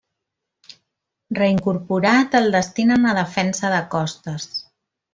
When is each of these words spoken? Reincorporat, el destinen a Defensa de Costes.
Reincorporat, 1.39 2.39
el 2.41 2.51
destinen 2.57 3.09
a 3.13 3.15
Defensa 3.21 3.73
de 3.77 3.83
Costes. 3.97 4.53